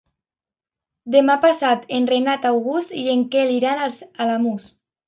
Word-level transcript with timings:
Demà 1.17 1.35
passat 1.45 1.85
en 1.99 2.09
Renat 2.13 2.49
August 2.55 2.99
i 3.05 3.07
en 3.17 3.25
Quel 3.37 3.57
iran 3.61 3.87
als 3.89 4.07
Alamús. 4.27 4.73